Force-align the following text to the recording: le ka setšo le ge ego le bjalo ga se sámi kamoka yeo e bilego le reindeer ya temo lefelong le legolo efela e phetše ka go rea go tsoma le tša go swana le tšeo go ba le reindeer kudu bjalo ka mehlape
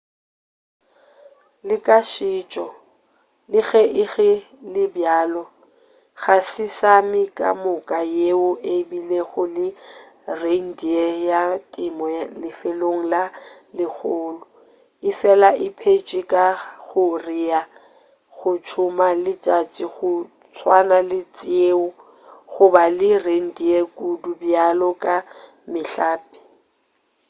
le 1.67 1.75
ka 1.85 1.97
setšo 2.13 2.65
le 3.51 3.59
ge 3.69 3.83
ego 4.03 4.29
le 4.73 4.83
bjalo 4.95 5.43
ga 6.21 6.37
se 6.51 6.65
sámi 6.79 7.21
kamoka 7.37 7.99
yeo 8.17 8.49
e 8.73 8.75
bilego 8.89 9.43
le 9.55 9.67
reindeer 10.41 11.11
ya 11.29 11.41
temo 11.73 12.05
lefelong 12.41 13.01
le 13.13 13.23
legolo 13.77 14.43
efela 15.09 15.49
e 15.65 15.67
phetše 15.79 16.21
ka 16.31 16.45
go 16.85 17.05
rea 17.25 17.61
go 18.37 18.51
tsoma 18.65 19.07
le 19.23 19.33
tša 19.43 19.57
go 19.95 20.11
swana 20.57 20.97
le 21.11 21.19
tšeo 21.37 21.85
go 22.51 22.63
ba 22.73 22.83
le 22.99 23.09
reindeer 23.27 23.83
kudu 23.97 24.31
bjalo 24.41 24.89
ka 25.03 25.15
mehlape 25.71 26.39